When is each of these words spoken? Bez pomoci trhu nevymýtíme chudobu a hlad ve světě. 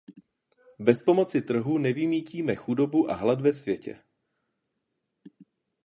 Bez 0.79 1.01
pomoci 1.01 1.41
trhu 1.41 1.77
nevymýtíme 1.77 2.55
chudobu 2.55 3.11
a 3.11 3.15
hlad 3.15 3.41
ve 3.41 3.53
světě. 3.53 4.03